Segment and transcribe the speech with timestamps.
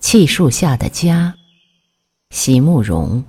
[0.00, 1.34] 气树下的家，
[2.30, 3.22] 席慕容。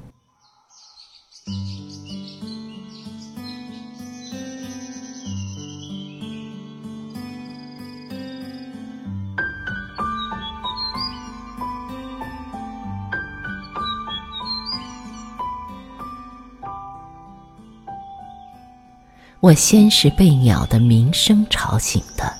[19.41, 22.33] 我先是被鸟的鸣声吵醒的，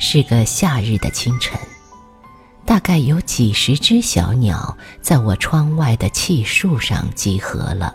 [0.00, 1.58] 是个夏日的清晨。
[2.66, 7.94] 大概有几十只小鸟在我窗外的檎树上集合了。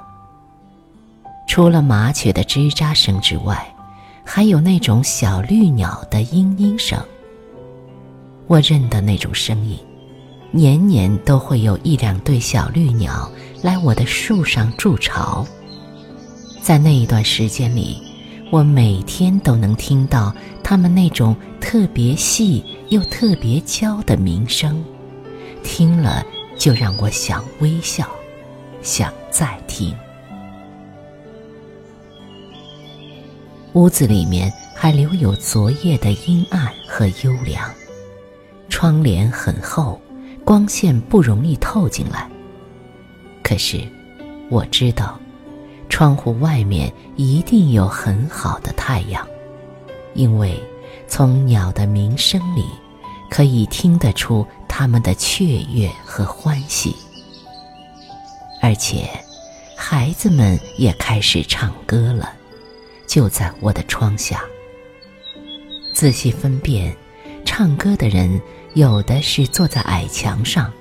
[1.48, 3.76] 除了麻雀的吱喳声之外，
[4.24, 7.04] 还有那种小绿鸟的嘤嘤声。
[8.46, 9.78] 我认得那种声音，
[10.52, 13.30] 年年都会有一两对小绿鸟
[13.64, 15.46] 来我的树上筑巢。
[16.62, 18.02] 在那一段时间里，
[18.52, 22.64] 我每天都能听到他们那种特别细。
[22.90, 24.84] 又特别娇的鸣声，
[25.64, 26.26] 听了
[26.58, 28.10] 就让我想微笑，
[28.82, 29.96] 想再听。
[33.74, 37.72] 屋子里面还留有昨夜的阴暗和幽凉，
[38.70, 40.02] 窗帘很厚，
[40.44, 42.28] 光线不容易透进来。
[43.44, 43.88] 可是，
[44.50, 45.20] 我知道，
[46.00, 49.28] 窗户外面一定有很好的太阳，
[50.14, 50.58] 因为。
[51.10, 52.64] 从鸟的鸣声里，
[53.30, 56.96] 可以听得出它们的雀跃和欢喜，
[58.62, 59.10] 而且，
[59.76, 62.32] 孩子们也开始唱歌了，
[63.06, 64.42] 就在我的窗下。
[65.94, 66.96] 仔细分辨，
[67.44, 68.42] 唱歌的人
[68.74, 70.72] 有的是坐在矮墙上，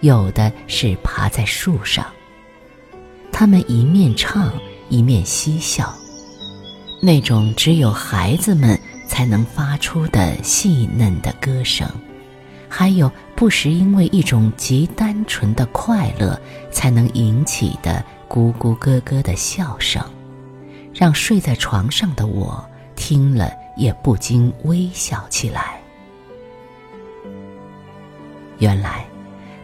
[0.00, 2.06] 有的是爬在树上。
[3.32, 4.52] 他们一面唱
[4.88, 5.92] 一面嬉笑，
[7.00, 8.78] 那种只有孩子们。
[9.04, 11.86] 才能发出的细嫩的歌声，
[12.66, 20.02] 还有不时因为一种极单纯的快乐才能引起的咕咕咯咯的笑声，
[20.94, 22.64] 让睡在床上的我
[22.96, 25.78] 听了也不禁微笑起来。
[28.60, 29.04] 原来，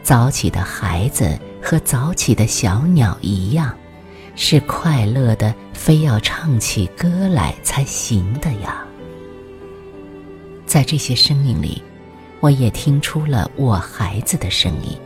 [0.09, 3.71] 早起的孩子和早起的小鸟一样，
[4.35, 8.83] 是快乐的，非要唱起歌来才行的呀。
[10.65, 11.79] 在这些声音里，
[12.39, 14.97] 我也听出了我孩子的声音。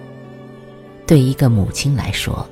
[1.05, 2.49] 对一个母亲来说，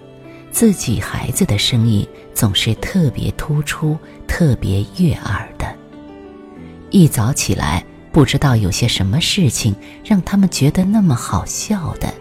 [0.51, 3.97] 自己孩子的声音总是特别突出、
[4.28, 5.73] 特别悦耳的。
[6.90, 9.73] 一早起来，不知道有些什么事情
[10.03, 12.13] 让他们觉得那么好笑的，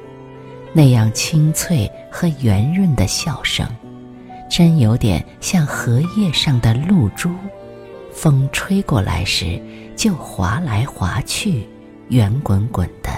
[0.72, 3.66] 那样清脆和圆润的笑声，
[4.48, 7.30] 真有点像荷叶上的露珠。
[8.12, 9.60] 风吹过来时，
[9.96, 11.66] 就滑来滑去，
[12.08, 13.10] 圆滚滚的，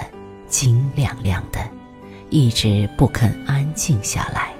[0.47, 1.59] 金亮亮的，
[2.29, 4.51] 一直不肯安静下来。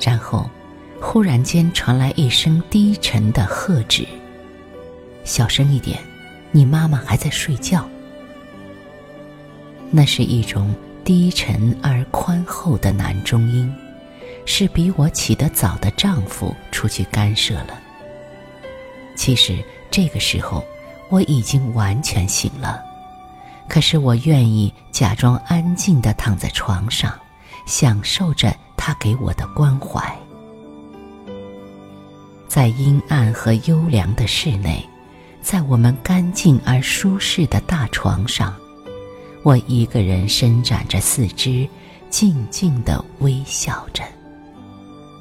[0.00, 0.48] 然后，
[1.00, 4.06] 忽然间传来一声低沉的喝止
[5.24, 5.98] ：“小声一点，
[6.52, 7.86] 你妈妈还在睡觉。”
[9.90, 13.72] 那是一种低沉而宽厚的男中音。
[14.50, 17.78] 是比我起得早的丈夫出去干涉了。
[19.14, 20.64] 其实这个时候
[21.10, 22.82] 我已经完全醒了，
[23.68, 27.12] 可是我愿意假装安静地躺在床上，
[27.66, 30.00] 享受着他给我的关怀。
[32.48, 34.82] 在阴暗和幽凉的室内，
[35.42, 38.56] 在我们干净而舒适的大床上，
[39.48, 41.66] 我一个人伸展着四肢，
[42.10, 44.04] 静静地微笑着。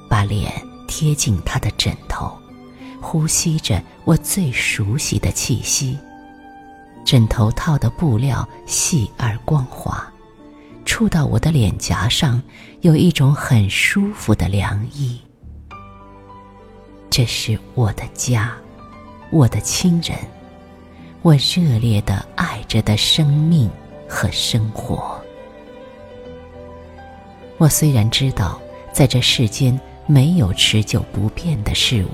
[0.10, 0.52] 把脸
[0.86, 2.38] 贴近他的枕头，
[3.00, 5.98] 呼吸着我最熟悉的气息。
[7.06, 10.06] 枕头套的布料细而光滑，
[10.84, 12.44] 触到我的脸颊上，
[12.82, 15.22] 有一种很舒服的凉意。
[17.10, 18.52] 这是我的家，
[19.30, 20.18] 我的亲人，
[21.22, 23.72] 我热烈的爱着的生命
[24.08, 25.20] 和生活。
[27.58, 28.60] 我虽然知道，
[28.94, 29.80] 在这世间。
[30.10, 32.12] 没有持久不变的事物，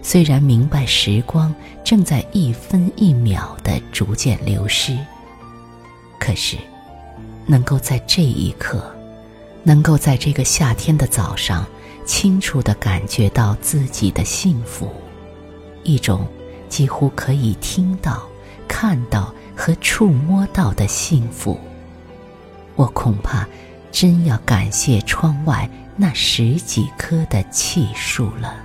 [0.00, 1.52] 虽然明白时光
[1.82, 4.96] 正在一分一秒的逐渐流失，
[6.20, 6.56] 可是，
[7.46, 8.94] 能够在这一刻，
[9.64, 11.66] 能够在这个夏天的早上，
[12.06, 14.88] 清楚的感觉到自己的幸福，
[15.82, 16.24] 一种
[16.68, 18.22] 几乎可以听到、
[18.68, 21.58] 看到和触摸到的幸福，
[22.76, 23.46] 我恐怕
[23.92, 25.68] 真要感谢窗外。
[25.96, 28.56] 那十几棵的气树了。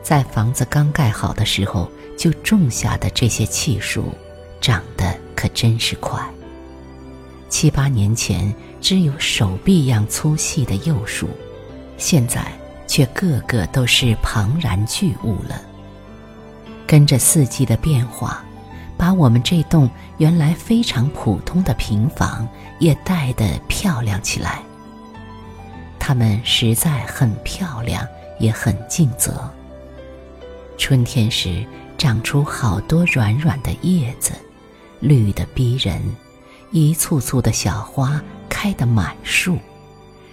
[0.00, 4.14] 在房子刚盖好的时候就种下的这些气树，
[4.60, 6.24] 长得可真是快。
[7.48, 11.28] 七八年前只有手臂样粗细的幼树，
[11.96, 12.46] 现在
[12.86, 15.60] 却个个都是庞然巨物了。
[16.88, 18.42] 跟着四季的变化，
[18.96, 22.48] 把我们这栋原来非常普通的平房
[22.78, 24.62] 也带得漂亮起来。
[25.98, 28.04] 它们实在很漂亮，
[28.40, 29.48] 也很尽责。
[30.78, 31.62] 春天时
[31.98, 34.32] 长出好多软软的叶子，
[34.98, 36.00] 绿得逼人，
[36.70, 38.18] 一簇簇的小花
[38.48, 39.58] 开得满树，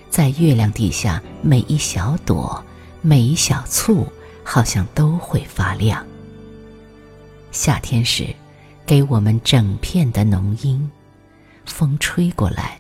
[0.10, 2.64] 在月亮底下，每一小朵，
[3.02, 4.08] 每一小簇，
[4.42, 6.02] 好像都会发亮。
[7.56, 8.36] 夏天时，
[8.86, 10.92] 给我们整片的浓荫，
[11.66, 12.78] 风吹过来，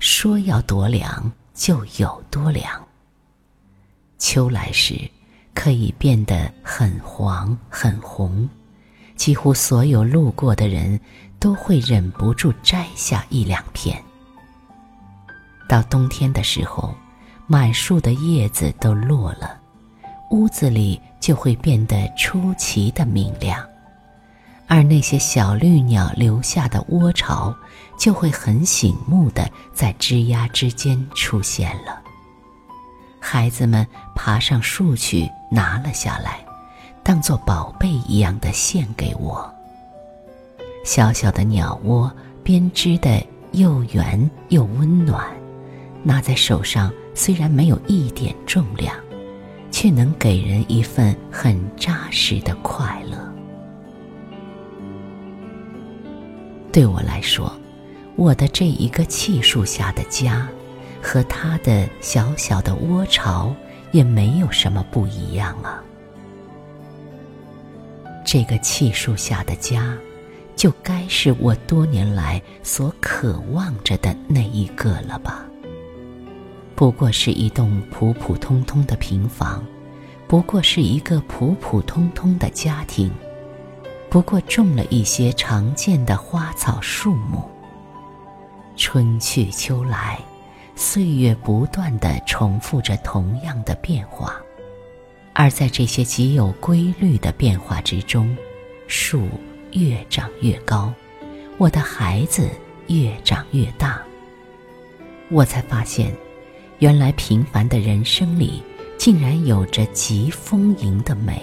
[0.00, 1.30] 说要多凉。
[1.54, 2.70] 就有多凉。
[4.18, 5.10] 秋来时，
[5.54, 8.48] 可以变得很黄很红，
[9.16, 11.00] 几乎所有路过的人
[11.40, 14.00] 都会忍不住摘下一两片。
[15.68, 16.94] 到冬天的时候，
[17.48, 19.60] 满树的叶子都落了，
[20.30, 23.66] 屋子里就会变得出奇的明亮，
[24.68, 27.52] 而那些小绿鸟留下的窝巢。
[27.98, 32.00] 就会很醒目的在枝桠之间出现了。
[33.18, 33.84] 孩子们
[34.14, 36.38] 爬上树去拿了下来，
[37.02, 39.52] 当做宝贝一样的献给我。
[40.84, 42.08] 小小的鸟窝
[42.44, 45.26] 编织的又圆又温暖，
[46.04, 48.94] 拿在手上虽然没有一点重量，
[49.72, 53.18] 却能给人一份很扎实的快乐。
[56.72, 57.52] 对我来说。
[58.16, 60.48] 我的这一个气树下的家，
[61.00, 63.54] 和他的小小的窝巢
[63.92, 65.80] 也没有什么不一样啊。
[68.26, 69.96] 这个气树下的家，
[70.56, 75.44] 就该是我多年来所渴望着的那一个了吧？
[76.74, 79.64] 不过是一栋普普通通的平房，
[80.26, 83.12] 不过是一个普普通通的家庭，
[84.10, 87.42] 不过种了一些常见的花草树木。
[88.76, 90.18] 春去秋来，
[90.74, 94.40] 岁月不断的重复着同样的变化，
[95.34, 98.34] 而在这些极有规律的变化之中，
[98.86, 99.28] 树
[99.72, 100.92] 越长越高，
[101.58, 102.48] 我的孩子
[102.86, 104.00] 越长越大。
[105.28, 106.10] 我才发现，
[106.78, 108.62] 原来平凡的人生里，
[108.96, 111.42] 竟然有着极丰盈的美，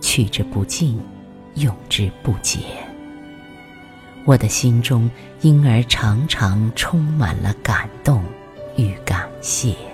[0.00, 0.98] 取之不尽，
[1.54, 2.60] 用之不竭。
[4.24, 5.10] 我的心中
[5.42, 8.24] 因而常常充满了感动
[8.76, 9.93] 与感谢。